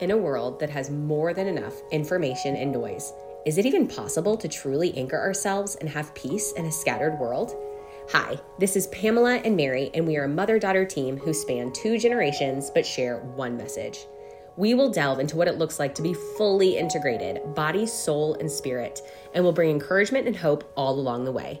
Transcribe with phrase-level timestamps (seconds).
[0.00, 3.12] In a world that has more than enough information and noise,
[3.46, 7.54] is it even possible to truly anchor ourselves and have peace in a scattered world?
[8.10, 11.72] Hi, this is Pamela and Mary, and we are a mother daughter team who span
[11.72, 14.06] two generations but share one message.
[14.56, 18.50] We will delve into what it looks like to be fully integrated, body, soul, and
[18.50, 19.00] spirit,
[19.34, 21.60] and will bring encouragement and hope all along the way.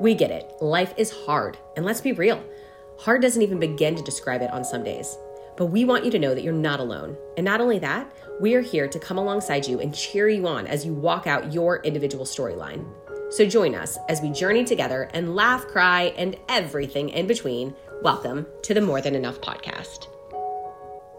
[0.00, 2.42] We get it, life is hard, and let's be real.
[2.98, 5.16] Hard doesn't even begin to describe it on some days.
[5.60, 7.18] But we want you to know that you're not alone.
[7.36, 8.10] And not only that,
[8.40, 11.52] we are here to come alongside you and cheer you on as you walk out
[11.52, 12.86] your individual storyline.
[13.28, 17.74] So join us as we journey together and laugh, cry, and everything in between.
[18.00, 20.08] Welcome to the More Than Enough podcast.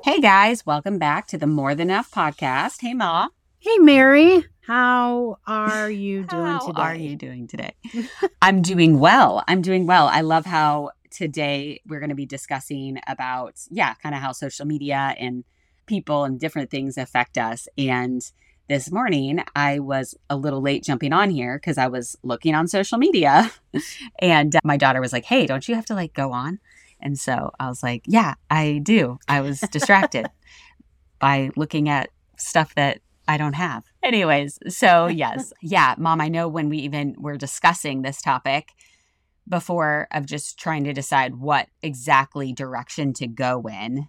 [0.03, 2.77] Hey guys, welcome back to the More Than Enough podcast.
[2.81, 3.27] Hey Ma.
[3.59, 6.81] Hey Mary, how are you doing how today?
[6.81, 7.73] are you doing today?
[8.41, 9.43] I'm doing well.
[9.47, 10.07] I'm doing well.
[10.07, 14.65] I love how today we're going to be discussing about yeah, kind of how social
[14.65, 15.43] media and
[15.85, 18.31] people and different things affect us and
[18.69, 22.67] this morning I was a little late jumping on here cuz I was looking on
[22.67, 23.51] social media
[24.19, 26.59] and uh, my daughter was like, "Hey, don't you have to like go on?"
[27.01, 29.19] And so I was like, yeah, I do.
[29.27, 30.27] I was distracted
[31.19, 33.83] by looking at stuff that I don't have.
[34.03, 38.73] Anyways, so yes, yeah, mom, I know when we even were discussing this topic
[39.47, 44.07] before of just trying to decide what exactly direction to go in,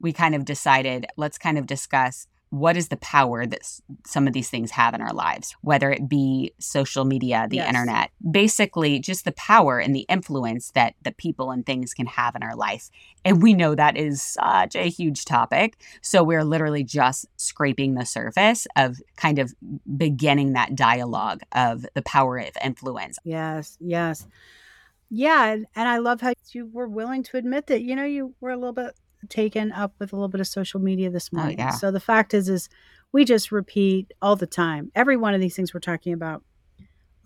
[0.00, 3.62] we kind of decided let's kind of discuss what is the power that
[4.04, 7.68] some of these things have in our lives, whether it be social media, the yes.
[7.68, 12.36] internet, basically just the power and the influence that the people and things can have
[12.36, 12.90] in our life.
[13.24, 15.82] And we know that is such a huge topic.
[16.02, 19.54] So we're literally just scraping the surface of kind of
[19.96, 23.18] beginning that dialogue of the power of influence.
[23.24, 24.26] Yes, yes.
[25.14, 28.34] Yeah, and, and I love how you were willing to admit that, you know, you
[28.40, 28.94] were a little bit
[29.28, 31.72] taken up with a little bit of social media this morning Oh, morning.
[31.74, 31.78] yeah.
[31.78, 32.68] So the fact is, is
[33.12, 34.90] we just repeat all the time.
[34.94, 36.42] Every one of these things we're talking about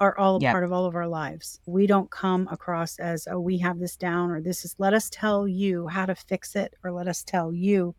[0.01, 0.53] are all a Yep.
[0.53, 1.61] part of all of our lives.
[1.65, 5.09] We don't come across as, oh, we have this down, or this is, let us
[5.09, 7.94] tell you how to fix it, or let us tell you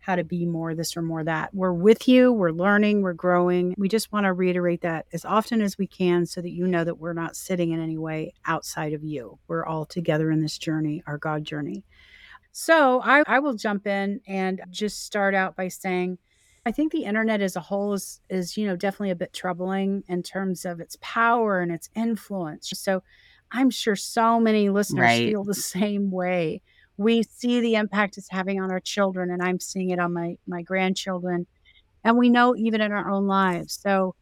[0.00, 1.54] how to be more this or more that.
[1.54, 3.74] We're with you, we're learning, we're growing.
[3.78, 6.84] We just want to reiterate that as often as we can so that you know
[6.84, 9.38] that we're not sitting in any way outside of you.
[9.48, 11.84] We're all together in this journey, our God journey.
[12.52, 16.18] So I, I will jump in and just start out by saying
[16.66, 20.04] I think the internet as a whole is is, you know, definitely a bit troubling
[20.08, 22.70] in terms of its power and its influence.
[22.74, 23.02] So
[23.52, 25.24] I'm sure so many listeners Right.
[25.24, 26.62] feel the same way.
[27.00, 30.36] We see the impact it's having on our children, and I'm seeing it on my
[30.46, 31.46] my grandchildren,
[32.04, 33.80] and we know even in our own lives.
[33.82, 34.14] So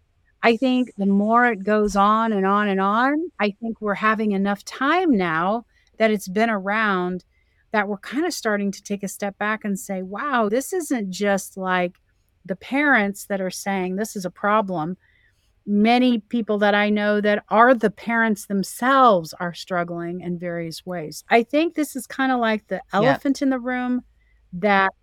[0.44, 4.30] I think the more it goes on and on and on, I think we're having
[4.30, 5.66] enough time now
[5.98, 7.24] that it's been around
[7.72, 11.10] that we're kind of starting to take a step back and say, wow, this isn't
[11.10, 11.96] just like
[12.46, 14.96] the parents that are saying this is a problem.
[15.70, 21.24] Many people that I know that are the parents themselves are struggling in various ways.
[21.28, 24.00] I think this is kind of like the elephant in the room
[24.54, 24.94] that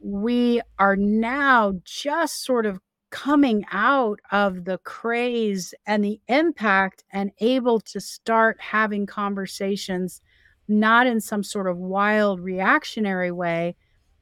[0.00, 2.78] we are now just sort of
[3.10, 10.20] coming out of the craze and the impact and able to start having conversations
[10.68, 13.74] not in some sort of wild reactionary way,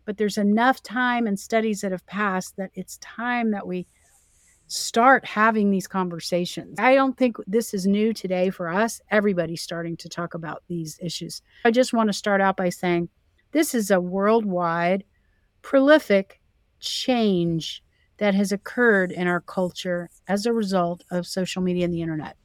[0.07, 3.87] but there's enough time and studies that have passed that it's time that we
[4.67, 6.79] start having these conversations.
[6.79, 9.01] I don't think this is new today for us.
[9.11, 11.43] Everybody's starting to talk about these issues.
[11.65, 13.09] I just want to start out by saying
[13.53, 15.05] this is a worldwide,
[15.63, 16.41] prolific
[16.81, 17.83] change
[18.19, 22.37] that has occurred in our culture as a result of social media and the internet.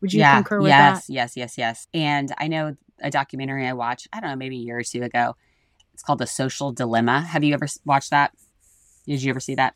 [0.00, 0.36] Would you yeah.
[0.36, 1.12] concur with yes, that?
[1.12, 1.58] yes, yes, yes.
[1.58, 1.86] yes.
[1.94, 5.02] And I know a documentary I watched, I don't know, maybe a year or two
[5.02, 5.36] ago.
[5.92, 7.20] It's called The Social Dilemma.
[7.20, 8.32] Have you ever watched that?
[9.06, 9.74] Did you ever see that?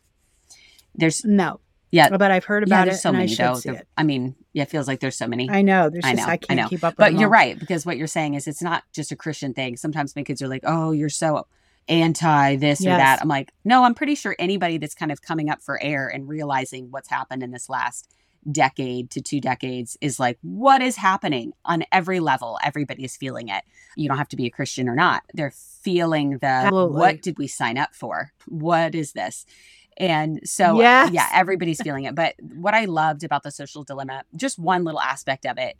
[0.95, 1.59] There's, No.
[1.95, 3.59] Yeah, But I've heard yeah, about there's it so I many should though.
[3.59, 5.49] There- I mean, yeah, it feels like there's so many.
[5.49, 5.89] I know.
[5.89, 6.67] There's I know, I I can't know.
[6.67, 7.31] keep up with But you're all.
[7.31, 9.77] right because what you're saying is it's not just a Christian thing.
[9.77, 11.47] Sometimes my kids are like, "Oh, you're so
[11.87, 15.49] anti this or that." I'm like, "No, I'm pretty sure anybody that's kind of coming
[15.49, 18.11] up for air and realizing what's happened in this last
[18.51, 22.59] decade to two decades is like, what is happening on every level?
[22.63, 23.63] everybody is feeling it.
[23.95, 25.23] You don't have to be a Christian or not.
[25.33, 26.99] They're feeling the Absolutely.
[26.99, 28.31] what did we sign up for?
[28.47, 29.47] What is this?
[29.97, 31.11] And so, Yes.
[31.11, 32.15] yeah, everybody's feeling it.
[32.15, 35.77] But what I loved about the social dilemma, just one little aspect of it,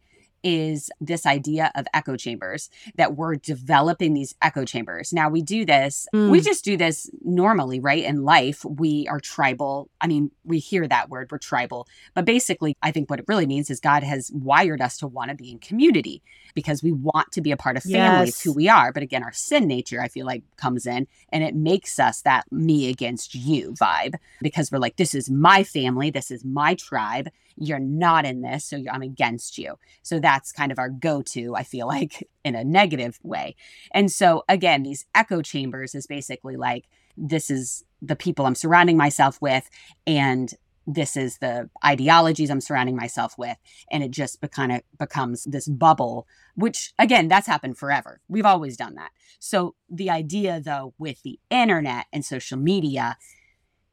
[0.47, 5.12] is this idea of echo chambers that we're developing these echo chambers.
[5.12, 6.44] Now we do this, we Mm.
[6.44, 8.03] just do this normally, right?
[8.03, 9.89] In life, we are tribal.
[10.00, 11.88] I mean, we hear that word, we're tribal.
[12.13, 15.31] But basically, I think what it really means is God has wired us to want
[15.31, 16.21] to be in community.
[16.56, 18.00] Because we want to be a part of family.
[18.00, 18.30] Yes.
[18.30, 18.92] It's who we are.
[18.92, 22.52] But again, our sin nature, I feel like, comes in and it makes us that
[22.52, 27.30] me against you vibe because we're like, this is my family, this is my tribe.
[27.57, 29.75] You're not in this, so I'm against you.
[30.02, 33.56] So that's kind of our go to, I feel like, in a negative way.
[33.92, 36.86] And so, again, these echo chambers is basically like,
[37.18, 39.69] this is the people I'm surrounding myself with,
[40.06, 40.54] and
[40.87, 43.57] this is the ideologies I'm surrounding myself with.
[43.91, 48.21] And it just kind of becomes this bubble, which again, that's happened forever.
[48.27, 49.11] We've always done that.
[49.39, 53.17] So the idea, though, with the internet and social media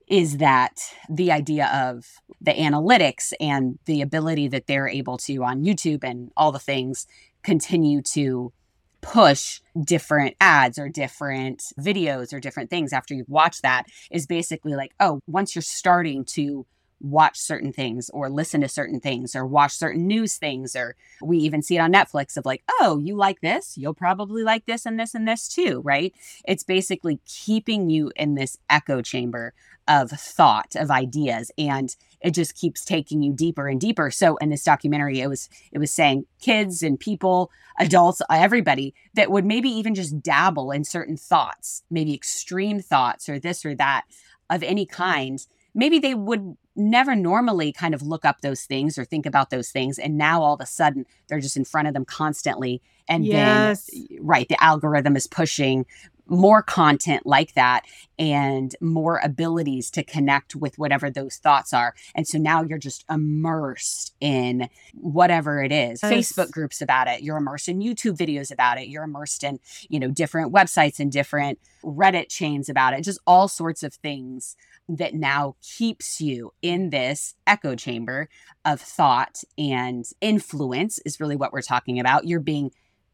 [0.09, 0.79] is that
[1.09, 2.05] the idea of
[2.41, 7.07] the analytics and the ability that they're able to on YouTube and all the things
[7.43, 8.53] continue to
[9.01, 14.75] push different ads or different videos or different things after you've watched that is basically
[14.75, 16.67] like, oh, once you're starting to
[17.03, 21.37] watch certain things or listen to certain things or watch certain news things or we
[21.39, 23.77] even see it on Netflix of like oh you like this?
[23.77, 26.15] You'll probably like this and this and this too right?
[26.47, 29.53] It's basically keeping you in this echo chamber
[29.89, 34.13] of thought of ideas and it just keeps taking you deeper and deeper.
[34.13, 39.31] So in this documentary it was it was saying kids and people adults everybody that
[39.31, 44.05] would maybe even just dabble in certain thoughts maybe extreme thoughts or this or that
[44.51, 49.05] of any kind maybe they would never normally kind of look up those things or
[49.05, 51.95] think about those things and now all of a sudden they're just in front of
[51.95, 53.91] them constantly and Yes.
[53.91, 55.85] then right the algorithm is pushing
[56.27, 57.83] more content like that
[58.19, 63.05] and more abilities to connect with whatever those thoughts are and so now you're just
[63.11, 66.33] immersed in whatever it is Yes.
[66.33, 69.59] facebook groups about it you're immersed in youtube videos about it you're immersed in
[69.91, 74.57] you know different websites and different reddit chains about it just all sorts of things
[74.89, 78.29] that now keeps you in this echo chamber
[78.65, 82.27] of thought and influence is really what we're talking about.
[82.27, 82.73] You're being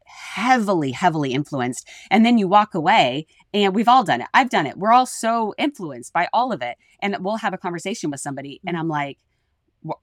[0.09, 1.87] heavily, heavily influenced.
[2.09, 4.27] And then you walk away, and we've all done it.
[4.33, 4.77] I've done it.
[4.77, 6.77] We're all so influenced by all of it.
[7.01, 8.81] And we'll have a conversation with somebody, and mm-hmm.
[8.81, 9.28] I'm like, "W-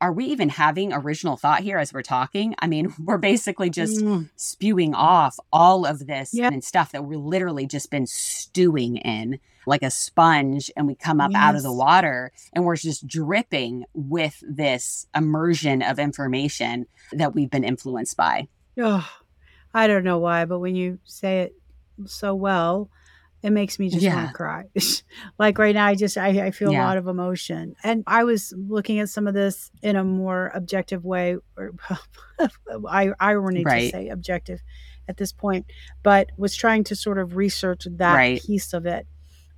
[0.00, 2.54] are we even having original thought here as we're talking?
[2.60, 4.30] I mean, we're basically just Mm.
[4.36, 6.48] spewing off all of this Yeah.
[6.48, 11.20] and stuff that we're literally just been stewing in like a sponge and we come
[11.20, 17.34] up out of the water and we're just dripping with this immersion of information that
[17.34, 18.46] we've been influenced by.
[18.80, 19.06] Oh,
[19.74, 21.56] I don't know why, but when you say it
[22.04, 22.90] so well,
[23.46, 24.26] it makes me just want Yeah.
[24.28, 24.64] to cry.
[25.38, 28.52] like right now, I just I, I feel a lot of emotion, and I was
[28.56, 31.36] looking at some of this in a more objective way.
[31.56, 31.72] Or
[32.88, 34.60] I irony to say objective
[35.08, 35.66] at this point,
[36.02, 38.42] but was trying to sort of research that Right.
[38.42, 39.06] piece of it.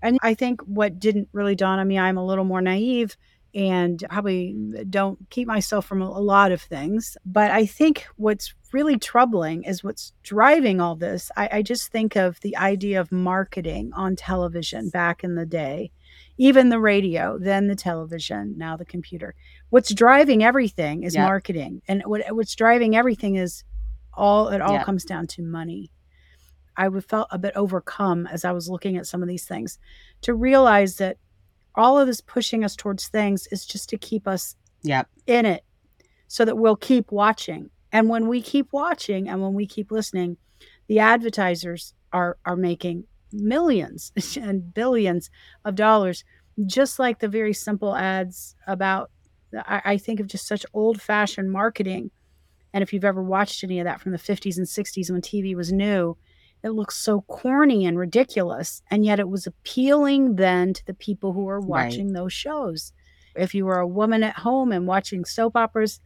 [0.02, 3.16] And I think what didn't really dawn on me, I'm a little more naive
[3.54, 4.54] and probably
[4.90, 7.16] don't keep myself from a lot of things.
[7.24, 11.30] But I think what's really troubling is what's driving all this.
[11.36, 15.90] I, I just think of the idea of marketing on television back in the day,
[16.36, 19.34] even the radio, then the television, now the computer.
[19.70, 21.24] What's driving everything is Yep.
[21.24, 21.82] marketing.
[21.88, 23.64] And what, what's driving everything is
[24.12, 24.84] all, it all Yep.
[24.84, 25.90] comes down to money.
[26.76, 29.78] I felt a bit overcome as I was looking at some of these things
[30.22, 31.16] to realize that
[31.74, 35.08] all of this pushing us towards things is just to keep us Yep.
[35.26, 35.64] in it
[36.28, 37.70] so that we'll keep watching.
[37.92, 40.36] And when we keep watching and when we keep listening,
[40.88, 45.30] the advertisers are are making millions and billions
[45.64, 46.24] of dollars
[46.66, 49.10] just like the very simple ads about
[49.54, 52.10] I, I think of just such old fashioned marketing.
[52.72, 55.54] And if you've ever watched any of that from the 50s and 60s when TV
[55.54, 56.16] was new,
[56.62, 58.82] it looks so corny and ridiculous.
[58.90, 61.66] And yet it was appealing then to the people who were Right.
[61.86, 62.92] watching those shows.
[63.36, 66.00] If you were a woman at home and watching soap operas,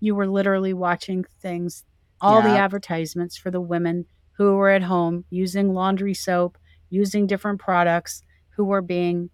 [0.00, 1.84] you were literally watching things,
[2.20, 7.60] all the advertisements for the women who were at home using laundry soap, using different
[7.60, 8.22] products,
[8.56, 9.30] who were being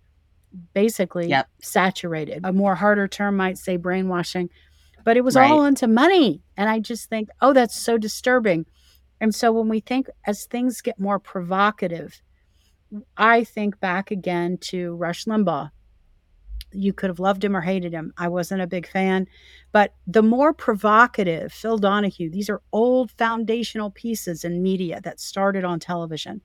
[0.75, 1.49] basically Yep.
[1.63, 2.41] saturated.
[2.45, 4.49] A more harder term might say brainwashing,
[5.05, 5.51] but it was Right.
[5.51, 6.43] all into money.
[6.57, 8.67] And I just think, oh, that's so disturbing.
[9.21, 12.21] And so when we think as things get more provocative,
[13.17, 15.71] I think back again to Rush Limbaugh.
[16.77, 18.13] You could have loved him or hated him.
[18.17, 19.27] I wasn't a big fan.
[19.73, 25.65] But the more provocative, Phil Donahue, these are old foundational pieces in media that started
[25.65, 26.41] on television.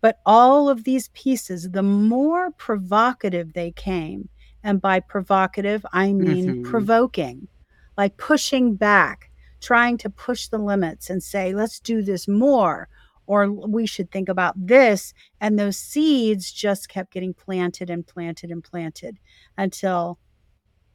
[0.00, 4.28] But all of these pieces, the more provocative they came,
[4.62, 6.62] and by provocative, I mean Mhm.
[6.64, 7.48] provoking,
[7.96, 12.88] like pushing back, trying to push the limits and say, let's do this more,
[13.26, 15.12] or we should think about this.
[15.40, 19.18] And those seeds just kept getting planted and planted and planted
[19.58, 20.18] until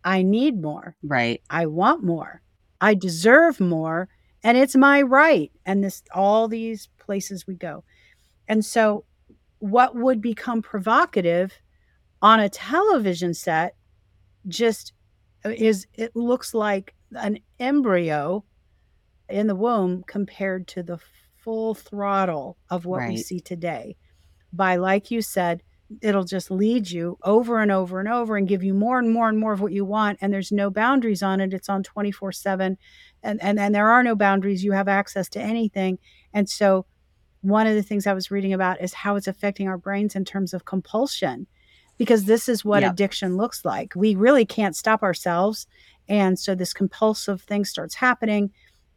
[0.03, 0.95] I need more.
[1.03, 1.41] Right.
[1.49, 2.41] I want more.
[2.79, 4.09] I deserve more.
[4.43, 7.83] and it's my right and this all these places we go
[8.47, 9.05] and so
[9.59, 11.53] what would become provocative
[12.21, 13.75] on a television set
[14.47, 14.93] just
[15.45, 18.43] uh, is it looks like an embryo
[19.29, 20.97] in the womb compared to the
[21.41, 23.09] full throttle of what right.
[23.09, 23.95] we see today
[24.53, 25.63] by like you said
[26.01, 29.27] it'll just lead you over and over and over and give you more and more
[29.27, 32.77] and more of what you want and there's no boundaries on it it's on 24/7
[33.23, 35.97] and and and there are no boundaries you have access to anything
[36.33, 36.85] and so
[37.41, 40.23] one of the things I was reading about is how it's affecting our brains in
[40.23, 41.47] terms of compulsion
[41.97, 42.93] because this is what yep.
[42.93, 43.95] addiction looks like.
[43.95, 45.67] We really can't stop ourselves
[46.07, 48.51] and so this compulsive thing starts happening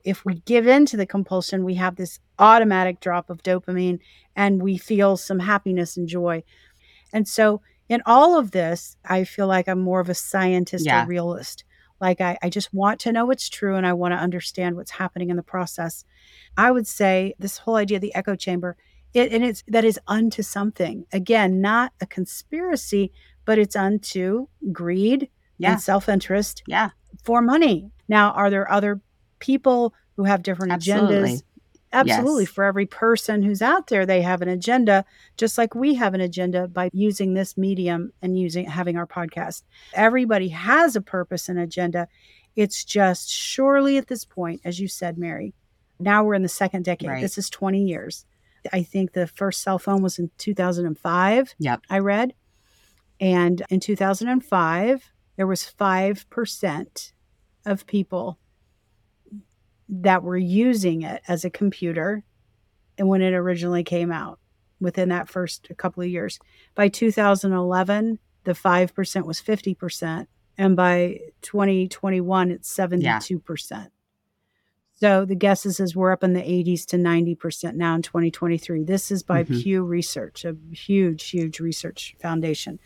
[0.04, 3.99] if we give in to the compulsion, we have this automatic drop of dopamine
[4.37, 6.42] and we feel some happiness and joy.
[7.12, 11.04] And so, in all of this, I feel like I'm more of a scientist yeah.
[11.04, 11.64] or realist.
[12.00, 14.90] Like, I, I just want to know what's true and I want to understand what's
[14.90, 16.04] happening in the process.
[16.56, 18.76] I would say this whole idea of the echo chamber,
[19.12, 21.06] it, and it's that is unto something.
[21.12, 23.12] Again, not a conspiracy,
[23.44, 25.73] but it's unto greed yeah.
[25.73, 26.90] and self interest yeah.
[27.23, 27.90] for money.
[28.08, 29.00] Now, are there other
[29.44, 31.32] people who have different Absolutely.
[31.32, 31.42] agendas.
[31.92, 32.44] Absolutely.
[32.44, 32.52] Yes.
[32.52, 35.04] For every person who's out there, they have an agenda,
[35.36, 39.62] just like we have an agenda by using this medium and using having our podcast.
[39.92, 42.08] Everybody has a purpose and agenda.
[42.56, 45.54] It's just surely at this point, as you said, Mary,
[46.00, 47.10] now we're in the second decade.
[47.10, 47.22] Right.
[47.22, 48.24] This is 20 years.
[48.72, 51.54] I think the first cell phone was in 2005.
[51.58, 51.80] Yep.
[51.90, 52.34] I read.
[53.20, 57.12] And in 2005, there was 5%
[57.66, 58.38] of people
[59.88, 62.24] that were using it as a computer
[62.96, 64.38] and when it originally came out
[64.80, 66.38] within that first couple of years.
[66.74, 70.26] By 2011, the 5% was 50%.
[70.56, 73.70] And by 2021, it's 72%.
[73.70, 73.86] Yeah.
[74.96, 78.84] So the guesses is we're up in the 80s to 90% now in 2023.
[78.84, 79.60] This is by mm-hmm.
[79.60, 82.78] Pew Research, a huge, huge research foundation.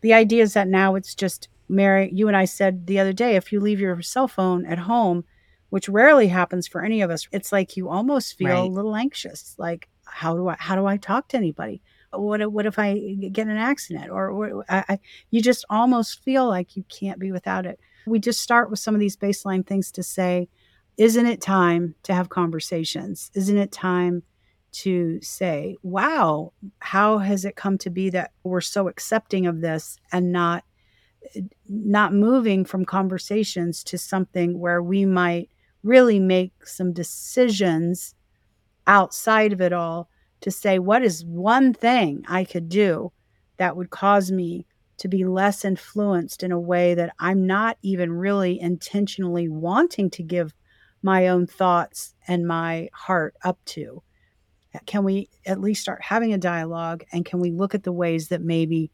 [0.00, 3.36] The idea is that now it's just, Mary, you and I said the other day,
[3.36, 5.24] if you leave your cell phone at home,
[5.70, 7.26] which rarely happens for any of us.
[7.32, 8.58] It's like you almost feel right.
[8.58, 11.82] a little anxious, like how do I how do I talk to anybody?
[12.12, 12.98] What what if I
[13.32, 14.10] get an accident?
[14.10, 14.98] Or, or I, I,
[15.30, 17.80] you just almost feel like you can't be without it.
[18.06, 20.48] We just start with some of these baseline things to say,
[20.96, 23.30] isn't it time to have conversations?
[23.34, 24.22] Isn't it time
[24.72, 29.98] to say, wow, how has it come to be that we're so accepting of this
[30.12, 30.64] and not
[31.68, 35.50] not moving from conversations to something where we might
[35.86, 38.14] really make some decisions
[38.86, 40.08] outside of it all
[40.40, 43.12] to say, what is one thing I could do
[43.56, 44.66] that would cause me
[44.98, 50.22] to be less influenced in a way that I'm not even really intentionally wanting to
[50.22, 50.54] give
[51.02, 54.02] my own thoughts and my heart up to?
[54.86, 58.28] Can we at least start having a dialogue and can we look at the ways
[58.28, 58.90] that maybe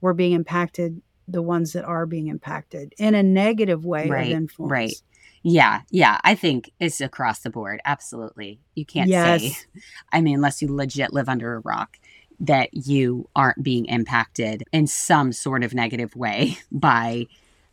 [0.00, 4.32] we're being impacted, the ones that are being impacted in a negative way right, of
[4.32, 4.70] influence?
[4.70, 4.94] Right.
[5.42, 7.80] Yeah, yeah, I think it's across the board.
[7.84, 8.60] Absolutely.
[8.74, 9.42] You can't yes.
[9.42, 9.56] say,
[10.12, 11.98] I mean, unless you legit live under a rock,
[12.40, 17.26] that you aren't being impacted in some sort of negative way by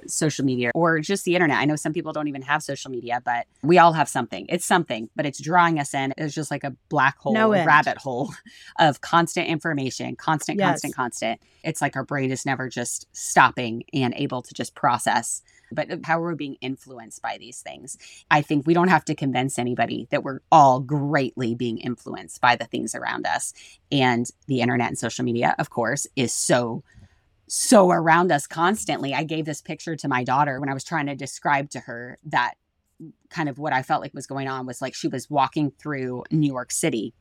[0.07, 1.57] social media or just the internet.
[1.57, 4.45] I know some people don't even have social media, but we all have something.
[4.49, 6.13] It's something, but it's drawing us in.
[6.17, 8.33] It's just like a black hole, no rabbit hole
[8.79, 10.69] of constant information, constant, yes.
[10.69, 11.41] constant, constant.
[11.63, 15.41] It's like our brain is never just stopping and able to just process.
[15.71, 17.97] But how we're being influenced by these things.
[18.29, 22.55] I think we don't have to convince anybody that we're all greatly being influenced by
[22.55, 23.53] the things around us.
[23.91, 26.83] And the internet and social media, of course, is so
[27.47, 29.13] so around us constantly.
[29.13, 32.17] I gave this picture to my daughter when I was trying to describe to her
[32.25, 32.53] that
[33.29, 36.23] kind of what I felt like was going on was like she was walking through
[36.31, 37.13] New York City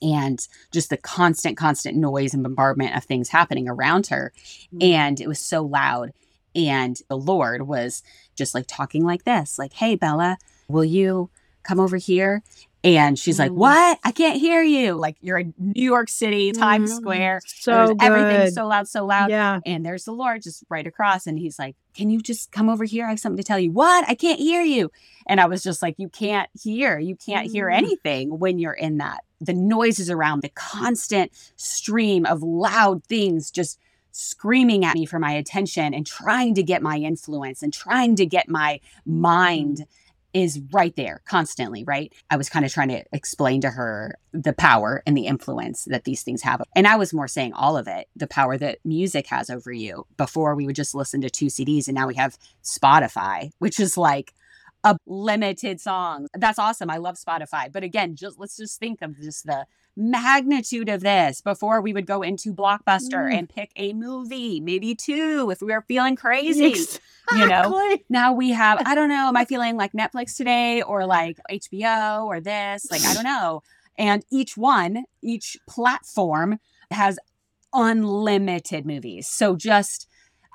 [0.00, 4.32] and just the constant, constant noise and bombardment of things happening around her.
[4.74, 4.78] Mm-hmm.
[4.82, 6.12] And it was so loud.
[6.54, 8.02] And the Lord was
[8.34, 10.38] just like talking like this, like, hey, Bella,
[10.68, 11.30] will you
[11.62, 12.42] come over here
[12.84, 13.56] and she's like, mm.
[13.56, 13.98] "What?
[14.04, 16.96] I can't hear you." Like you're in New York City, Times mm.
[16.96, 17.40] Square.
[17.44, 19.30] So everything's so loud, so loud.
[19.30, 19.60] Yeah.
[19.66, 22.84] And there's the Lord just right across, and he's like, "Can you just come over
[22.84, 23.06] here?
[23.06, 24.08] I have something to tell you." What?
[24.08, 24.90] I can't hear you.
[25.26, 26.98] And I was just like, "You can't hear.
[26.98, 27.76] You can't hear mm.
[27.76, 29.24] anything when you're in that.
[29.40, 33.78] The noises around, the constant stream of loud things, just."
[34.18, 38.26] Screaming at me for my attention and trying to get my influence and trying to
[38.26, 39.82] get my mind mm-hmm.
[40.34, 42.12] is right there constantly, right?
[42.28, 46.02] I was kind of trying to explain to her the power and the influence that
[46.02, 46.60] these things have.
[46.74, 50.04] And I was more saying all of it, the power that music has over you.
[50.16, 53.96] Before we would just listen to two CDs and now we have Spotify, which is
[53.96, 54.34] like
[54.84, 56.28] a limited songs.
[56.34, 56.90] That's awesome.
[56.90, 57.72] I love Spotify.
[57.72, 59.66] But again, just let's just think of just the
[59.96, 63.36] magnitude of this before we would go into Blockbuster mm.
[63.36, 66.66] and pick a movie, maybe two if we were feeling crazy.
[66.66, 67.40] Exactly.
[67.40, 71.04] You know, now we have, I don't know, am I feeling like Netflix today or
[71.04, 72.90] like HBO or this?
[72.90, 73.62] Like, I don't know.
[73.98, 76.60] And each one, each platform
[76.92, 77.18] has
[77.72, 79.28] unlimited movies.
[79.28, 80.07] So just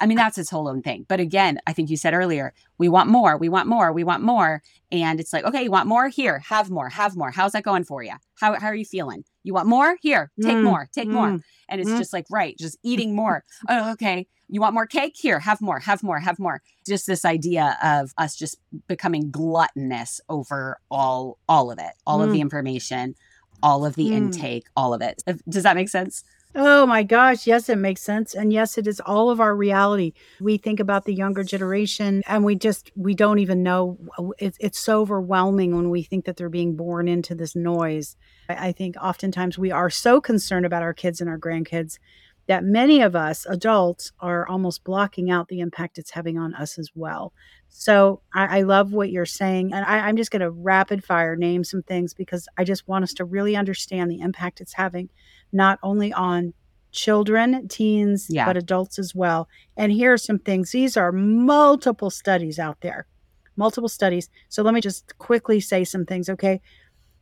[0.04, 1.06] I mean, that's its whole own thing.
[1.08, 4.22] But again, I think you said earlier, we want more, we want more, we want
[4.22, 4.62] more.
[4.92, 6.10] And it's like, okay, you want more?
[6.10, 7.32] Here, have more, have more.
[7.32, 8.12] How's that going for you?
[8.36, 9.24] How, how are you feeling?
[9.44, 9.96] You want more?
[10.02, 11.40] Here, take mm, more, take mm, more.
[11.70, 11.98] And it's mm.
[11.98, 13.46] just like, right, just eating more.
[13.70, 14.28] oh, okay.
[14.50, 15.16] You want more cake?
[15.16, 16.62] Here, have more, have more, have more.
[16.86, 18.58] Just this idea of us just
[18.88, 22.42] becoming gluttonous over all all of it, all of the mm.
[22.42, 23.16] information,
[23.64, 24.16] all of the mm.
[24.16, 25.24] intake, all of it.
[25.48, 26.26] Does that make sense?
[26.56, 27.48] Oh my gosh.
[27.48, 28.36] Yes, it makes sense.
[28.36, 30.14] And yes, it is all of our reality.
[30.40, 33.98] We think about the younger generation and we just, we don't even know.
[34.38, 38.16] It's, it's so overwhelming when we think that they're being born into this noise.
[38.50, 41.98] I, I think oftentimes we are so concerned about our kids and our grandkids
[42.48, 46.78] that many of us adults are almost blocking out the impact it's having on us
[46.78, 47.34] as well.
[47.70, 49.74] So I, I love what you're saying.
[49.74, 53.04] And I, I'm just going to rapid fire name some things because I just want
[53.04, 55.10] us to really understand the impact it's having
[55.52, 56.54] not only on
[56.92, 58.46] children, teens, yeah.
[58.46, 59.48] but adults as well.
[59.78, 60.72] And here are some things.
[60.72, 63.08] These are multiple studies out there,
[63.56, 64.30] multiple studies.
[64.50, 66.62] So let me just quickly say some things, okay?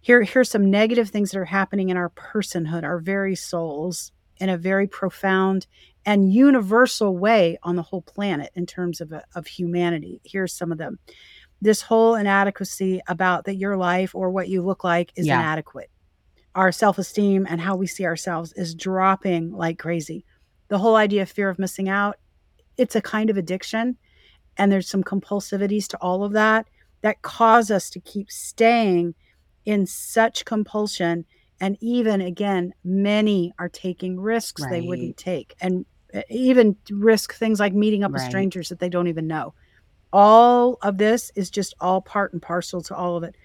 [0.02, 4.50] Here, here's some negative things that are happening in our personhood, our very souls, in
[4.50, 5.68] a very profound
[6.06, 10.20] and universal way on the whole planet in terms of, uh, of humanity.
[10.24, 11.00] Here's some of them.
[11.62, 15.40] This whole inadequacy about that your life or what you look like is yeah.
[15.40, 15.92] inadequate
[16.56, 20.26] our self esteem and how we see ourselves is dropping like crazy.
[20.68, 22.18] The whole idea of fear of missing out,
[22.78, 23.98] it's a kind of addiction.
[24.58, 26.68] And there's some compulsivities to all of that
[27.02, 29.16] that cause us to keep staying
[29.66, 31.26] in such compulsion.
[31.62, 34.72] And even again, many are taking risks right.
[34.72, 35.86] they wouldn't take, and
[36.30, 38.22] even risk things like meeting up right.
[38.22, 39.54] with strangers that they don't even know.
[40.12, 43.36] All of this is just all part and parcel to all of it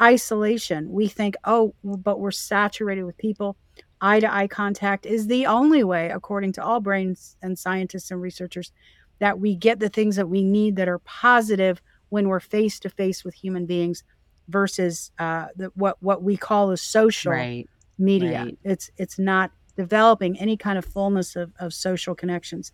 [0.00, 0.90] isolation.
[0.92, 3.56] We think, oh, but we're saturated with people.
[4.00, 8.20] Eye to eye contact is the only way, according to all brains and scientists and
[8.20, 8.72] researchers,
[9.18, 12.88] that we get the things that we need that are positive when we're face to
[12.88, 14.04] face with human beings
[14.48, 17.68] versus uh, the, what what we call a social right.
[17.98, 18.44] media.
[18.44, 18.58] Right.
[18.64, 22.72] It's it's not developing any kind of fullness of, of social connections.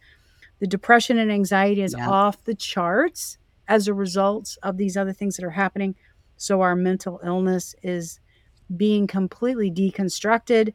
[0.60, 3.36] The depression and anxiety is off the charts
[3.68, 5.94] as a result of these other things that are happening.
[6.36, 8.20] So our mental illness is
[8.76, 10.72] being completely deconstructed.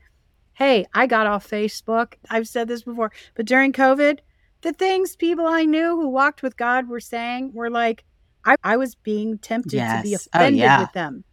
[0.54, 2.16] Hey, I got off Facebook.
[2.30, 4.20] I've said this before, but during COVID,
[4.62, 8.04] the things people I knew who walked with God were saying were like,
[8.46, 10.04] I, I was being tempted yes.
[10.04, 10.82] to be oh, offended oh, yeah.
[10.82, 11.24] with them.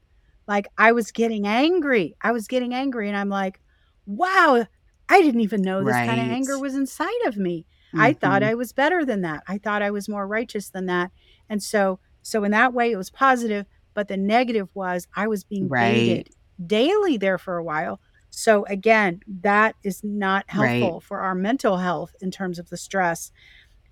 [0.46, 2.16] Like I was getting angry.
[2.20, 3.08] I was getting angry.
[3.08, 3.60] And I'm like,
[4.06, 4.66] wow,
[5.08, 6.08] I didn't even know this right.
[6.08, 7.66] kind of anger was inside of me.
[7.88, 8.00] Mm-hmm.
[8.00, 8.50] I thought mm-hmm.
[8.50, 9.42] I was better than that.
[9.48, 11.10] I thought I was more righteous than that.
[11.48, 13.66] And so, so in that way, it was positive.
[13.94, 15.92] But the negative was I was being right.
[15.92, 16.30] baited
[16.64, 18.00] daily there for a while.
[18.30, 21.02] So again, that is not helpful right.
[21.02, 23.32] for our mental health in terms of the stress.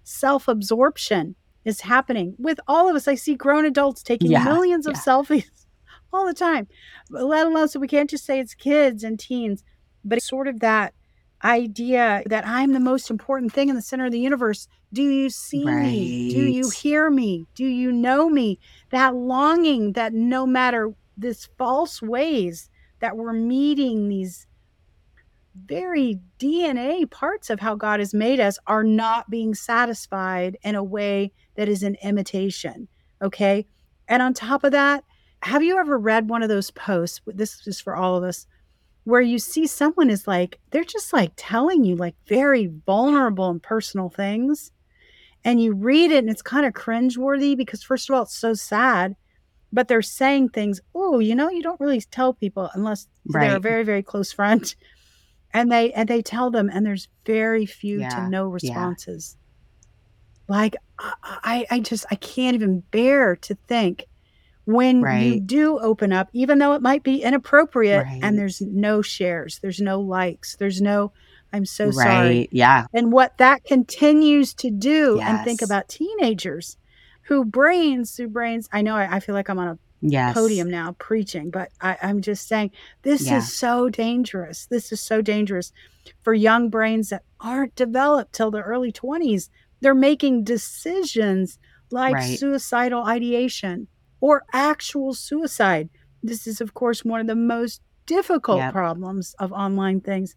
[0.03, 3.09] Self-absorption is happening with all of us.
[3.09, 4.45] I see grown adults taking yeah.
[4.45, 5.01] millions of yeah.
[5.01, 5.67] selfies
[6.13, 6.69] all the time,
[7.11, 9.65] let alone so we can't just say it's kids and teens,
[10.05, 10.95] but it's sort of that
[11.45, 14.67] idea that I'm the most important thing in the center of the universe.
[14.93, 15.83] Do you see right.
[15.83, 16.33] me?
[16.33, 17.47] Do you hear me?
[17.55, 18.59] Do you know me?
[18.91, 24.47] That longing that no matter this false ways that we're meeting these
[25.67, 30.83] very DNA parts of how God has made us are not being satisfied in a
[30.83, 32.89] way that is an imitation.
[33.23, 33.67] Okay.
[34.09, 35.05] And on top of that,
[35.43, 37.21] have you ever read one of those posts?
[37.27, 38.47] This is for all of us
[39.05, 43.63] where you see someone is like they're just like telling you like very vulnerable and
[43.63, 44.73] personal things
[45.45, 48.55] and you read it and it's kind of cringeworthy because first of all it's so
[48.55, 49.15] sad
[49.73, 53.49] but they're saying things oh you know you don't really tell people unless right.
[53.49, 54.75] they're a very very close friend
[55.53, 58.09] and they and they tell them and there's very few yeah.
[58.09, 59.44] to no responses yeah.
[60.49, 64.07] Like I, I just i can't even bear to think
[64.65, 65.19] when right.
[65.21, 68.21] you do open up, even though it might be inappropriate right.
[68.23, 71.13] and there's no shares, there's no likes, there's no,
[71.53, 71.95] I'm so right.
[71.95, 72.49] sorry.
[72.51, 72.87] Yeah.
[72.93, 75.29] And what that continues to do, yes.
[75.29, 76.77] and think about teenagers
[77.23, 78.69] who brains through brains.
[78.73, 80.35] I know I, I feel like I'm on a yes.
[80.35, 82.71] podium now preaching, but I, am just saying
[83.03, 83.39] this yeah.
[83.39, 84.67] is so dangerous.
[84.67, 85.73] This is so dangerous
[86.23, 89.51] for young brains that aren't developed till the early 20s.
[89.85, 91.59] They're making decisions
[91.91, 93.87] like suicidal ideation
[94.23, 95.91] or actual suicide.
[96.23, 98.73] This is, of course, one of the most difficult Yep.
[98.73, 100.37] problems of online things.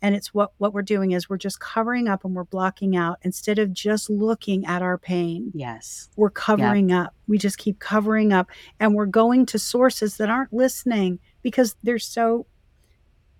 [0.00, 3.18] And it's what, what we're doing is we're just covering up and we're blocking out
[3.20, 5.52] instead of just looking at our pain.
[5.54, 6.08] Yes.
[6.16, 7.14] We're covering up.
[7.28, 8.48] We just keep covering up
[8.80, 12.46] and we're going to sources that aren't listening because they're so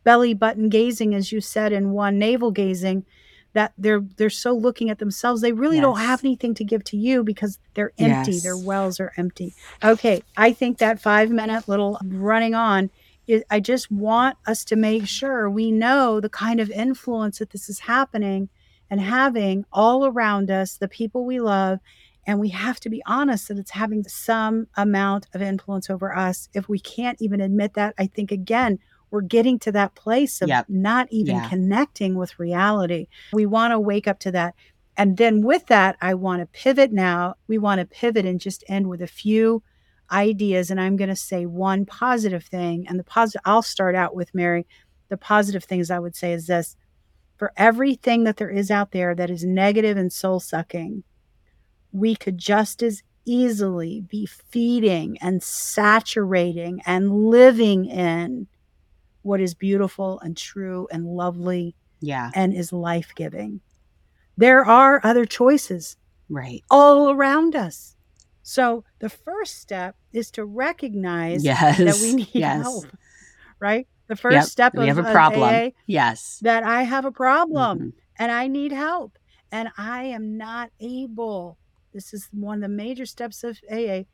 [0.05, 3.07] belly button gazing, as you said, and one navel gazing
[3.53, 6.97] that they're they're so looking at themselves they really don't have anything to give to
[6.97, 8.39] you because they're empty.
[8.39, 9.55] Their wells are empty.
[9.83, 12.91] Okay i think that five minute little running on
[13.27, 17.51] is, i just want us to make sure we know the kind of influence that
[17.51, 18.49] this is happening
[18.91, 21.79] and having all around us the people we love.
[22.27, 26.49] And we have to be honest that it's having some amount of influence over us
[26.53, 27.95] if we can't even admit that.
[27.99, 28.79] I think again
[29.11, 30.67] we're getting to that place of Yep.
[30.69, 31.49] not even Yeah.
[31.49, 34.55] connecting with reality we want to wake up to that
[34.97, 38.65] and then with that i want to pivot now we want to pivot and just
[38.69, 39.63] end with a few
[40.11, 44.15] ideas and i'm going to say one positive thing and the positive i'll start out
[44.15, 44.67] with mary
[45.09, 46.77] the positive things i would say is this
[47.37, 51.03] for everything that there is out there that is negative and soul sucking
[51.93, 58.47] we could just as easily be feeding and saturating and living in
[59.23, 62.31] what is beautiful and true and lovely Yeah.
[62.35, 63.61] and is life giving.
[64.37, 65.97] There are other choices
[66.29, 66.63] Right.
[66.71, 67.97] all around us.
[68.43, 71.79] So the first step is to recognize Yes.
[71.79, 72.63] that we need yes.
[72.63, 72.85] help,
[73.61, 73.87] right?
[74.09, 74.45] The first Yep.
[74.47, 75.43] step we of, have a problem.
[75.55, 76.39] AA, Yes.
[76.43, 77.93] that I have a problem Mhm.
[78.19, 79.19] and I need help
[79.53, 81.59] and I am not able.
[81.93, 84.07] This is one of the major steps of AA.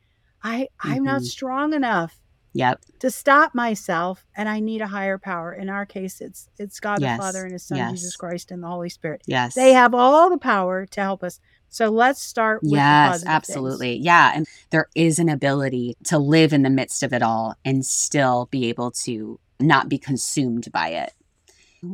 [0.43, 1.25] I I'm not Mhm.
[1.25, 2.19] strong enough
[2.57, 2.81] Yep.
[2.99, 5.53] to stop myself and I need a higher power.
[5.53, 7.17] In our case it's it's God Yes.
[7.17, 7.91] the Father and his son Yes.
[7.91, 9.21] Jesus Christ and the Holy Spirit.
[9.27, 9.53] Yes.
[9.55, 11.39] They have all the power to help us.
[11.69, 13.35] So let's start with the yes, positive things.
[13.35, 13.95] absolutely.
[13.97, 14.31] Yeah.
[14.33, 18.47] And there is an ability to live in the midst of it all and still
[18.51, 21.13] be able to not be consumed by it.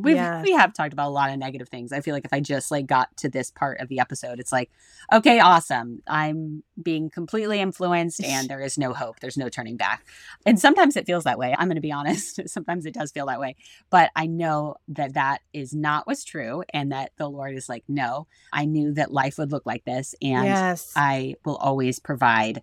[0.02, 0.44] We've, Yes.
[0.44, 1.92] We have talked about a lot of negative things.
[1.92, 4.52] I feel like if I just like got to this part of the episode, it's
[4.52, 4.70] like,
[5.12, 6.02] okay, awesome.
[6.06, 9.20] I'm being completely influenced and there is no hope.
[9.20, 10.06] There's no turning back.
[10.46, 11.54] And sometimes it feels that way.
[11.56, 12.40] I'm going to be honest.
[12.48, 13.56] sometimes it does feel that way.
[13.90, 17.84] But I know that that is not what's true and that the Lord is like,
[17.88, 20.14] no, I knew that life would look like this.
[20.22, 20.92] And yes.
[20.96, 22.62] I will always provide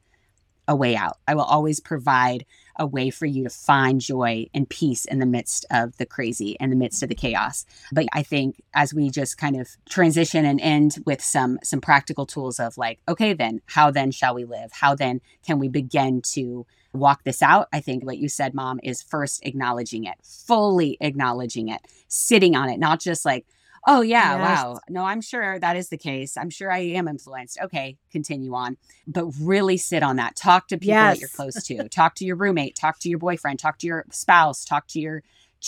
[0.68, 1.18] a way out.
[1.28, 2.46] I will always provide
[2.82, 6.58] a way for you to find joy and peace in the midst of the crazy,
[6.60, 7.64] in the midst of the chaos.
[7.92, 12.26] But I think as we just kind of transition and end with some some practical
[12.26, 14.72] tools of like, okay, then how then shall we live?
[14.72, 17.68] How then can we begin to walk this out?
[17.72, 22.68] I think what you said, mom, is first acknowledging it, fully acknowledging it, sitting on
[22.68, 23.46] it, not just like,
[23.88, 24.64] oh yeah, Yes.
[24.64, 24.80] wow.
[24.90, 26.38] No, I'm sure that is the case.
[26.38, 27.58] I'm sure I am influenced.
[27.62, 28.78] Okay, continue on.
[29.08, 30.36] But really sit on that.
[30.36, 31.90] Talk to people that you're close to.
[31.90, 35.24] talk to your roommate, talk to your boyfriend, talk to your spouse, talk to your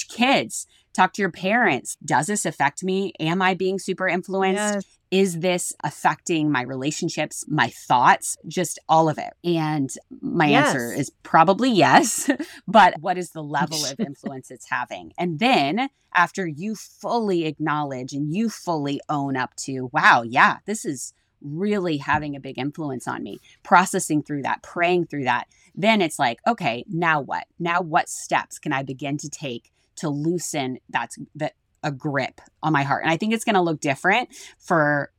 [0.09, 1.97] kids, talk to your parents.
[2.03, 3.13] Does this affect me?
[3.19, 4.57] Am I being super influenced?
[4.57, 4.85] yes.
[5.13, 9.33] Is this affecting my relationships, my thoughts, just all of it?
[9.43, 12.31] And my answer is probably yes.
[12.67, 15.13] but what is the level of influence it's having?
[15.15, 20.83] And then after you fully acknowledge and you fully own up to, wow, yeah, this
[20.83, 25.45] is really having a big influence on me, processing through that, praying through that,
[25.75, 27.43] then it's like, okay, now what?
[27.59, 32.73] Now what steps can I begin to take to loosen that's that a grip on
[32.73, 33.03] my heart?
[33.03, 35.11] And I think it's going to look different for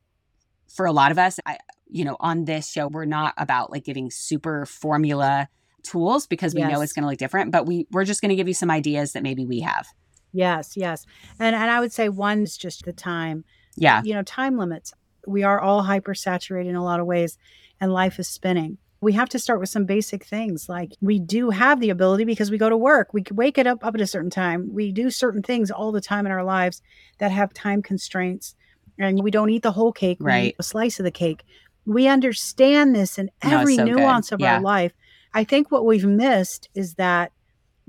[0.73, 1.39] for a lot of us.
[1.45, 5.47] I you know, on this show we're not about like giving super formula
[5.83, 8.35] tools because we know it's going to look different, but we we're just going to
[8.35, 9.87] give you some ideas that maybe we have.
[10.33, 11.05] Yes, yes.
[11.39, 13.45] And and I would say one's just the time.
[13.77, 14.01] Yeah.
[14.03, 14.93] You know, time limits.
[15.27, 17.37] We are all hypersaturated in a lot of ways
[17.79, 18.77] and life is spinning.
[19.05, 22.49] We have to start with some basic things like we do have the ability because
[22.49, 23.13] we go to work.
[23.13, 24.73] We wake it up up at a certain time.
[24.73, 26.81] We do certain things all the time in our lives
[27.19, 28.55] that have time constraints.
[28.97, 30.55] And we don't eat the whole cake, we Right.
[30.57, 31.43] a slice of the cake.
[31.85, 33.85] We understand this in No, it's every good.
[33.85, 34.55] nuance of Yeah.
[34.55, 34.93] our life.
[35.35, 37.31] I think what we've missed is that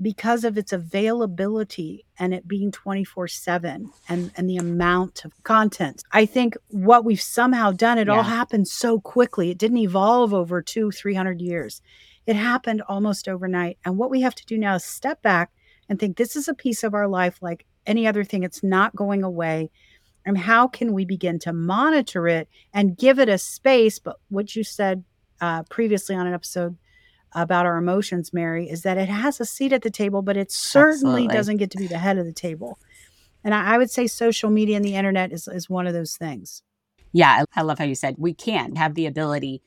[0.01, 6.03] because of its availability and it being 24 7 and, and the amount of content.
[6.11, 9.49] I think what we've somehow done, it all happened so quickly.
[9.49, 11.81] It didn't evolve over two, 300 years.
[12.25, 13.77] It happened almost overnight.
[13.85, 15.51] And what we have to do now is step back
[15.89, 18.43] and think this is a piece of our life like any other thing.
[18.43, 19.71] It's not going away.
[20.25, 23.97] And how can we begin to monitor it and give it a space?
[23.97, 25.05] But what you said
[25.39, 26.77] uh, previously on an episode
[27.33, 30.51] about our emotions, Mary, is that it has a seat at the table, but it
[30.51, 31.35] certainly Absolutely.
[31.35, 32.79] doesn't get to be the head of the table.
[33.43, 36.15] And I, I would say social media and the internet is, is one of those
[36.15, 36.63] things.
[37.13, 39.61] Yeah, I I love how you said we can have the ability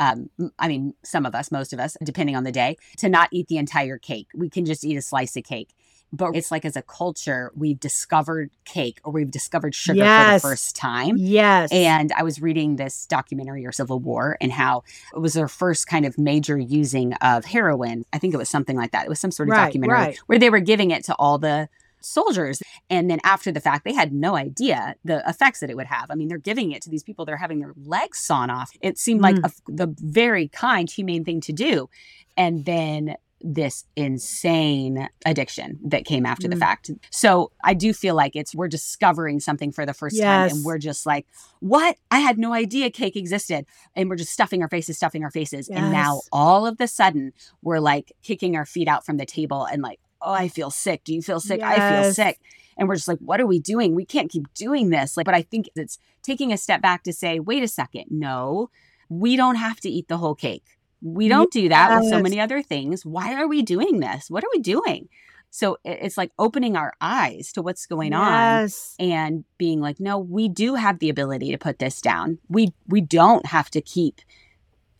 [0.00, 3.28] um, I mean, some of us, most of us, depending on the day, to not
[3.32, 4.28] eat the entire cake.
[4.34, 5.74] We can just eat a slice of cake.
[6.12, 10.42] But it's like as a culture, we've discovered cake or we've discovered sugar yes.
[10.42, 11.16] for the first time.
[11.16, 11.70] Yes.
[11.72, 14.82] And I was reading this documentary or Civil War and how
[15.14, 18.04] it was their first kind of major using of heroin.
[18.12, 19.06] I think it was something like that.
[19.06, 20.18] It was some sort of right, documentary right.
[20.26, 21.68] where they were giving it to all the
[22.00, 22.62] soldiers.
[22.88, 26.10] And then after the fact, they had no idea the effects that it would have.
[26.10, 28.72] I mean, they're giving it to these people, they're having their legs sawn off.
[28.80, 29.24] It seemed mm.
[29.24, 31.88] like a, the very kind, humane thing to do.
[32.36, 36.50] And then this insane addiction that came after mm.
[36.50, 36.90] the fact.
[37.10, 40.24] So I do feel like it's we're discovering something for the first yes.
[40.24, 41.26] time and we're just like,
[41.60, 41.96] what?
[42.10, 43.66] I had no idea cake existed.
[43.96, 45.68] And we're just stuffing our faces, stuffing our faces.
[45.68, 45.78] Yes.
[45.78, 49.64] And now all of the sudden we're like kicking our feet out from the table
[49.64, 51.04] and like, oh, I feel sick.
[51.04, 51.60] Do you feel sick?
[51.60, 51.78] Yes.
[51.78, 52.40] I feel sick.
[52.76, 53.94] And we're just like, what are we doing?
[53.94, 55.16] We can't keep doing this.
[55.16, 58.06] Like, but I think it's taking a step back to say, wait a second.
[58.10, 58.70] No,
[59.08, 60.64] we don't have to eat the whole cake.
[61.02, 63.06] We don't do that with so many other things.
[63.06, 64.30] Why are we doing this?
[64.30, 65.08] What are we doing?
[65.50, 68.94] So it's like opening our eyes to what's going yes.
[69.00, 72.38] on and being like, no, we do have the ability to put this down.
[72.48, 74.20] We we don't have to keep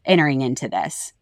[0.05, 1.13] entering into this.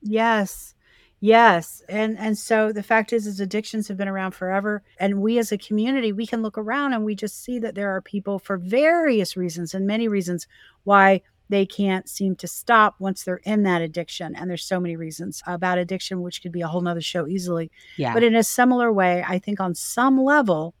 [0.00, 0.74] Yes.
[1.18, 1.82] Yes.
[1.88, 5.50] And and so the fact is is addictions have been around forever and we as
[5.50, 8.56] a community we can look around and we just see that there are people for
[8.56, 10.46] various reasons and many reasons
[10.84, 14.96] why they can't seem to stop once they're in that addiction and there's so many
[14.96, 18.12] reasons about addiction which could be a whole nother show easily yeah.
[18.12, 20.74] but in a similar way i think on some level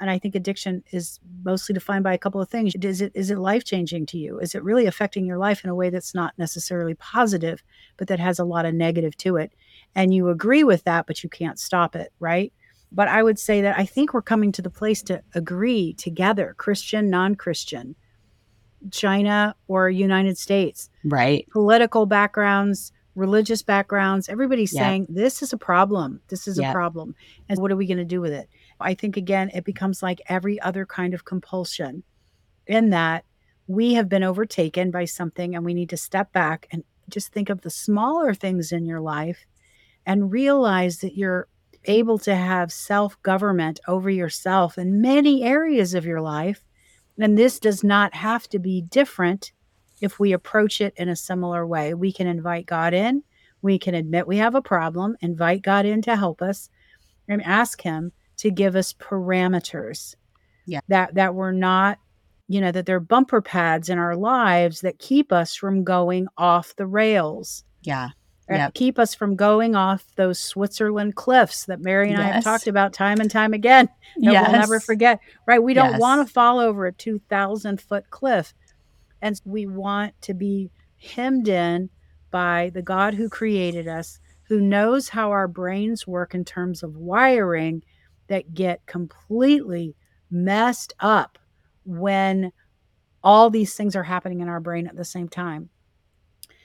[0.00, 2.74] and I think addiction is mostly defined by a couple of things.
[2.80, 4.38] Is it is it life changing to you?
[4.38, 7.62] Is it really affecting your life in a way that's not necessarily positive,
[7.96, 9.52] but that has a lot of negative to it?
[9.94, 12.52] And you agree with that, but you can't stop it, right?
[12.92, 16.54] But I would say that I think we're coming to the place to agree together,
[16.56, 17.96] Christian, non-Christian,
[18.90, 21.46] China or United States, right?
[21.50, 24.28] Political backgrounds, religious backgrounds.
[24.28, 24.82] Everybody's yep.
[24.82, 26.20] saying this is a problem.
[26.28, 26.70] This is yep.
[26.70, 27.14] a problem.
[27.48, 28.48] And what are we going to do with it?
[28.80, 32.04] I think, again, it becomes like every other kind of compulsion
[32.66, 33.24] in that
[33.66, 37.50] we have been overtaken by something and we need to step back and just think
[37.50, 39.46] of the smaller things in your life
[40.06, 41.48] and realize that you're
[41.84, 46.64] able to have self government over yourself in many areas of your life.
[47.18, 49.52] And this does not have to be different
[50.00, 51.94] if we approach it in a similar way.
[51.94, 53.22] We can invite God in,
[53.62, 56.70] we can admit we have a problem, invite God in to help us,
[57.28, 60.14] and ask Him to give us parameters.
[60.66, 60.80] Yeah.
[60.88, 61.98] That that we're not,
[62.46, 66.76] you know, that they're bumper pads in our lives that keep us from going off
[66.76, 67.64] the rails.
[67.82, 68.10] Yeah.
[68.50, 68.74] Yep.
[68.74, 72.28] Keep us from going off those Switzerland cliffs that Mary and yes.
[72.28, 74.48] I have talked about time and time again that yes.
[74.48, 75.20] we'll never forget.
[75.46, 75.62] Right.
[75.62, 76.00] We don't yes.
[76.00, 78.54] want to fall over a 2,000 foot cliff.
[79.20, 81.90] And we want to be hemmed in
[82.30, 86.96] by the God who created us, who knows how our brains work in terms of
[86.96, 87.82] wiring
[88.28, 89.94] that get completely
[90.30, 91.38] messed up
[91.84, 92.52] when
[93.22, 95.68] all these things are happening in our brain at the same time.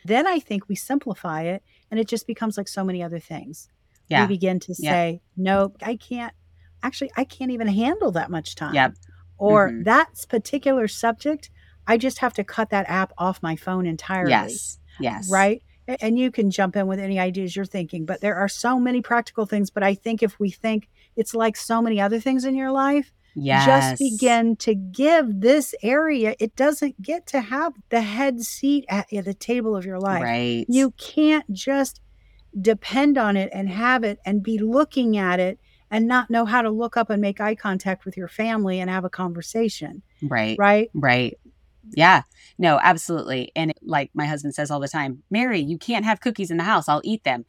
[0.05, 3.69] Then I think we simplify it and it just becomes like so many other things.
[4.09, 4.23] Yeah.
[4.23, 5.43] We begin to say, yeah.
[5.43, 6.33] no, I can't,
[6.81, 8.73] actually, I can't even handle that much time.
[8.73, 8.95] Yep.
[9.37, 9.83] Or mm-hmm.
[9.83, 11.51] that particular subject,
[11.85, 14.31] I just have to cut that app off my phone entirely.
[14.31, 14.79] Yes.
[14.99, 15.29] Yes.
[15.29, 15.61] Right.
[15.87, 19.03] And you can jump in with any ideas you're thinking, but there are so many
[19.03, 19.69] practical things.
[19.69, 23.13] But I think if we think it's like so many other things in your life.
[23.35, 23.99] Yes.
[23.99, 29.07] Just begin to give this area, it doesn't get to have the head seat at
[29.09, 30.23] the table of your life.
[30.23, 30.65] Right.
[30.69, 31.99] You can't just
[32.59, 36.61] depend on it and have it and be looking at it and not know how
[36.61, 40.03] to look up and make eye contact with your family and have a conversation.
[40.21, 40.57] Right.
[40.59, 40.89] Right.
[40.93, 41.37] Right.
[41.91, 42.21] Yeah.
[42.57, 43.51] No, absolutely.
[43.55, 46.63] And like my husband says all the time, Mary, you can't have cookies in the
[46.63, 46.87] house.
[46.87, 47.45] I'll eat them.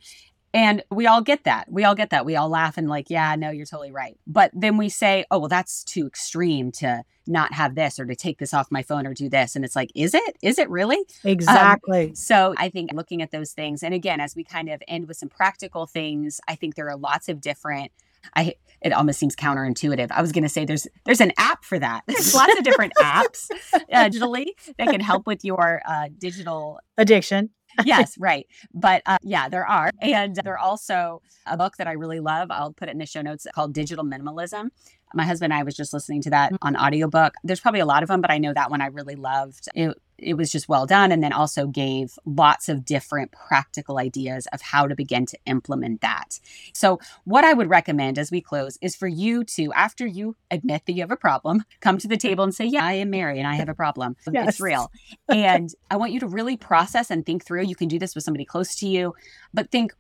[0.55, 1.67] And we all get that.
[1.69, 2.25] We all get that.
[2.25, 4.17] We all laugh and like, yeah, no, you're totally right.
[4.25, 8.15] But then we say, oh, well, that's too extreme to not have this or to
[8.15, 9.57] take this off my phone or do this.
[9.57, 10.37] And it's like, is it?
[10.43, 10.99] Is it really?
[11.25, 12.11] Exactly.
[12.11, 15.09] Um, so I think looking at those things, and again, as we kind of end
[15.09, 17.91] with some practical things, I think there are lots of different
[18.35, 20.11] I it almost seems counterintuitive.
[20.11, 22.03] I was going to say there's there's an app for that.
[22.07, 24.47] There's lots of different apps uh, digitally
[24.79, 27.51] that can help with your uh, digital addiction
[27.85, 28.47] yes, right.
[28.73, 29.91] But uh, yeah, there are.
[30.01, 32.51] And there are also a book that I really love.
[32.51, 34.71] I'll put it in the show notes called Digital Minimalism.
[35.15, 37.35] My husband and I was just listening to that on audiobook.
[37.45, 39.69] There's probably a lot of them, but I know that one I really loved.
[39.75, 44.47] It it was just well done and then also gave lots of different practical ideas
[44.53, 46.41] of how to begin to implement that.
[46.73, 50.83] So, what I would recommend as we close is for you to after you admit
[50.87, 53.39] that you have a problem, come to the table and say, "Yeah, I am Mary
[53.39, 54.17] and I have a problem.
[54.31, 54.49] Yes.
[54.49, 54.91] It's real."
[55.29, 57.63] and I want you to really process and think through.
[57.63, 59.15] You can do this with somebody close to you,
[59.53, 59.93] but think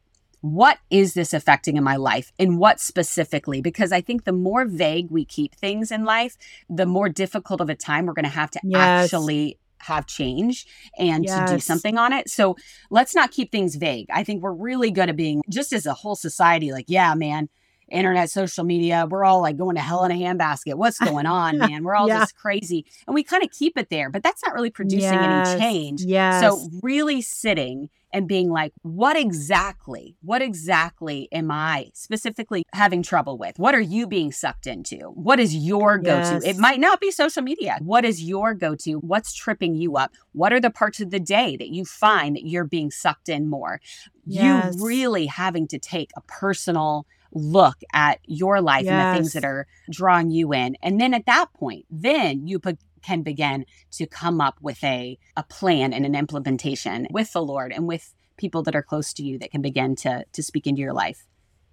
[0.44, 3.62] what is this affecting in my life and what specifically?
[3.62, 6.37] Because I think the more vague we keep things in life,
[6.68, 9.05] the more difficult of a time we're going to have to yes.
[9.05, 10.66] actually have change
[10.99, 11.51] and yes.
[11.51, 12.29] to do something on it.
[12.29, 12.57] So
[12.90, 14.07] let's not keep things vague.
[14.12, 17.49] I think we're really good at being, just as a whole society, like, yeah, man,
[17.90, 20.75] internet, social media, we're all like going to hell in a handbasket.
[20.75, 21.85] What's going on, man?
[21.85, 22.20] We're all yeah.
[22.20, 22.87] just crazy.
[23.07, 25.49] And we kind of keep it there, but that's not really producing yes.
[25.49, 26.03] any change.
[26.03, 26.40] Yes.
[26.40, 33.37] So really sitting and being like, what exactly, what exactly am I specifically having trouble
[33.37, 33.59] with?
[33.59, 35.11] What are you being sucked into?
[35.14, 36.35] What is your go to?
[36.35, 36.44] Yes.
[36.44, 37.77] It might not be social media.
[37.81, 38.94] What is your go to?
[38.99, 40.12] What's tripping you up?
[40.33, 43.51] What are the parts of the day that you find that you're being sucked in
[43.51, 43.81] more?
[44.25, 44.77] Yes.
[44.77, 48.92] You really having to take a personal look at your life yes.
[48.92, 50.77] and the things that are drawing you in.
[50.83, 55.18] And then at that point, then you put can begin to come up with a,
[55.37, 59.23] a plan and an implementation with the Lord and with people that are close to
[59.23, 61.27] you that can begin to to speak into your life.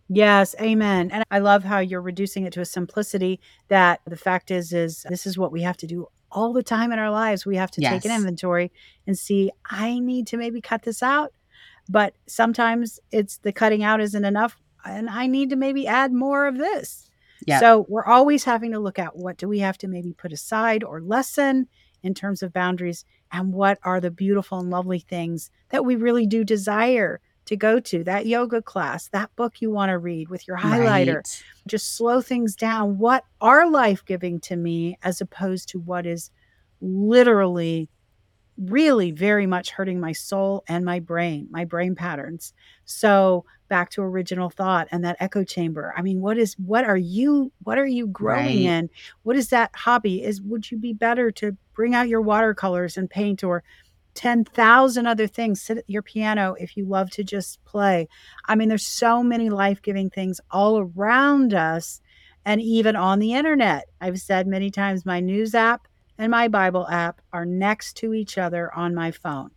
[0.10, 1.10] Yes, amen.
[1.10, 5.06] And I love how you're reducing it to a simplicity that the fact is is
[5.08, 7.46] this is what we have to do all the time in our lives.
[7.46, 7.94] We have to yes.
[7.94, 8.72] take an inventory
[9.08, 11.34] and see I need to maybe cut this out.
[11.90, 16.48] But sometimes it's the cutting out isn't enough and I need to maybe add more
[16.48, 17.10] of this.
[17.48, 17.60] Yep.
[17.60, 20.84] So we're always having to look at what do we have to maybe put aside
[20.84, 21.68] or lessen
[22.04, 26.28] in terms of boundaries and what are the beautiful and lovely things that we really
[26.28, 30.48] do desire to go to that yoga class, that book you want to read with
[30.48, 31.16] your highlighter.
[31.16, 31.44] Right.
[31.68, 32.98] Just slow things down.
[32.98, 36.30] What are life giving to me as opposed to what is
[36.82, 37.90] literally
[38.58, 42.54] really very much hurting my soul and my brain, my brain patterns.
[42.86, 45.94] So back to original thought and that echo chamber.
[45.96, 48.74] I mean, what is what are you what are you growing right.
[48.74, 48.90] in?
[49.24, 50.22] What is that hobby?
[50.22, 53.64] Is would you be better to bring out your watercolors and paint or
[54.14, 55.62] 10,000 other things.
[55.62, 58.10] Sit at your piano if you love to just play.
[58.46, 62.02] I mean, there's so many life giving things all around us
[62.44, 63.86] and even on the internet.
[64.02, 68.38] I've said many times my news app and my Bible app are next to each
[68.38, 69.52] other on my phone.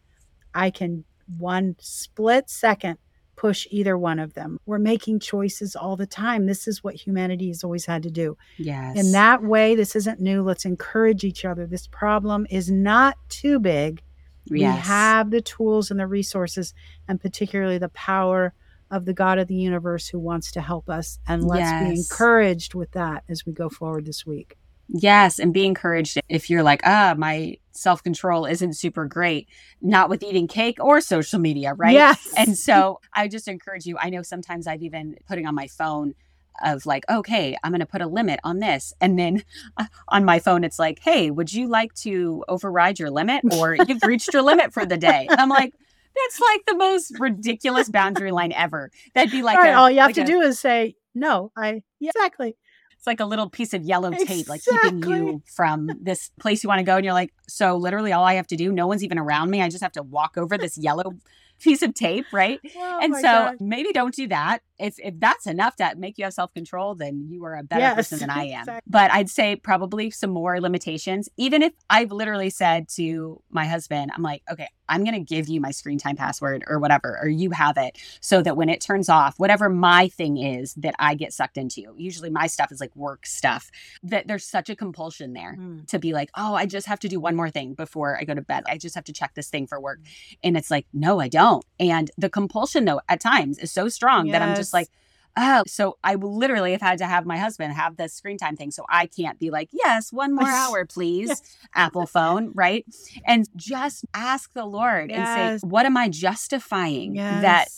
[0.55, 1.05] I can
[1.37, 2.99] one split second
[3.37, 4.59] push either one of them.
[4.67, 6.47] We're making choices all the time.
[6.47, 8.37] This is what humanity has always had to do.
[8.59, 8.99] Yes.
[8.99, 10.43] In that way, this isn't new.
[10.43, 11.67] Let's encourage each other.
[11.67, 14.03] This problem is not too big.
[14.47, 14.51] Yes.
[14.51, 16.75] We have the tools and the resources,
[17.09, 18.53] and particularly the power
[18.91, 21.19] of the God of the universe who wants to help us.
[21.27, 21.89] And let's yes.
[21.89, 24.57] be encouraged with that as we go forward this week.
[24.89, 29.49] Yes, and be encouraged if you're like, ah, my self control isn't super great,
[29.81, 31.95] not with eating cake or social media, right?
[31.95, 32.33] Yes.
[32.37, 33.97] And so I just encourage you.
[33.99, 36.15] I know sometimes I've even putting on my phone
[36.63, 38.93] of like, okay, I'm going to put a limit on this.
[39.01, 39.43] And then
[39.77, 43.75] uh, on my phone, it's like, hey, would you like to override your limit or
[43.89, 45.27] you've reached your limit for the day?
[45.29, 45.75] And I'm like,
[46.17, 48.91] that's like the most ridiculous boundary line ever.
[49.15, 50.95] That'd be like, all, right, a, all you have like to a, do is say,
[51.15, 52.57] no, I, yeah, exactly
[53.05, 54.49] it's like a little piece of yellow tape, exactly.
[54.49, 56.97] like keeping you from this place you want to go.
[56.97, 59.61] And you're like, so literally all I have to do, no one's even around me.
[59.61, 61.13] I just have to walk over this yellow
[61.61, 62.61] piece of tape, right?
[62.77, 64.61] Oh and so maybe don't do that.
[64.79, 67.81] If if that's enough to make you have self control, then you are a better
[67.81, 68.61] yes, person than I am.
[68.61, 68.91] Exactly.
[68.91, 71.29] But I'd say probably some more limitations.
[71.37, 75.49] Even if I've literally said to my husband, I'm like, okay, I'm going to give
[75.49, 78.81] you my screen time password or whatever, or you have it so that when it
[78.81, 82.81] turns off, whatever my thing is that I get sucked into, usually my stuff is
[82.81, 83.71] like work stuff,
[84.03, 85.87] that there's such a compulsion there mm.
[85.89, 88.35] to be like, oh, I just have to do one more thing before I go
[88.35, 88.65] to bed.
[88.67, 90.01] I just have to check this thing for work.
[90.43, 91.65] And it's like, no, I don't.
[91.81, 94.35] And the compulsion, though, at times is so strong yes.
[94.35, 94.89] that I'm just like,
[95.37, 98.71] oh, so I literally have had to have my husband have the screen time thing.
[98.71, 101.43] So I can't be like, yes, one more hour, please,
[101.75, 102.85] Apple phone, right?
[103.27, 105.19] And just ask the Lord yes.
[105.19, 107.43] and say, what am I justifying yes.
[107.43, 107.69] that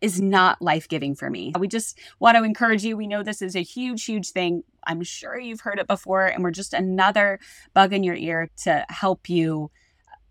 [0.00, 1.52] is not life giving for me?
[1.58, 2.96] We just want to encourage you.
[2.96, 4.64] We know this is a huge, huge thing.
[4.86, 7.38] I'm sure you've heard it before, and we're just another
[7.72, 9.70] bug in your ear to help you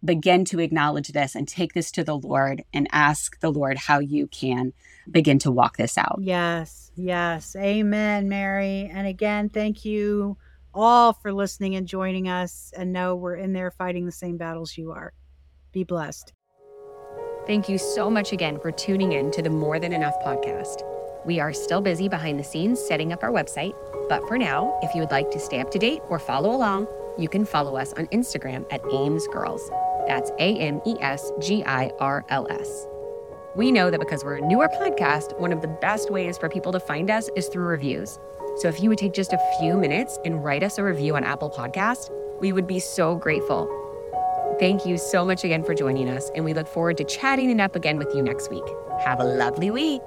[0.04, 4.00] begin to acknowledge this and take this to the Lord and ask the Lord how
[4.00, 4.74] you can
[5.10, 6.20] begin to walk this out.
[6.22, 7.56] Yes, yes.
[7.56, 8.90] Amen, Mary.
[8.92, 10.38] And again, thank you
[10.74, 12.74] all for listening and joining us.
[12.76, 15.14] And know we're in there fighting the same battles you are.
[15.72, 16.34] Be blessed.
[17.48, 20.84] Thank you so much again for tuning in to the More Than Enough podcast.
[21.26, 23.76] We are still busy behind the scenes setting up our website,
[24.10, 26.88] but for now, if you would like to stay up to date or follow along,
[27.18, 29.70] you can follow us on Instagram at Ames Girls.
[30.08, 32.88] That's A M E S G I R L S.
[33.56, 36.72] We know that because we're a newer podcast, one of the best ways for people
[36.72, 38.18] to find us is through reviews.
[38.58, 41.24] So if you would take just a few minutes and write us a review on
[41.24, 43.68] Apple Podcast, we would be so grateful.
[44.60, 47.60] Thank you so much again for joining us, and we look forward to chatting it
[47.60, 48.64] up again with you next week.
[49.04, 50.02] Have a lovely week.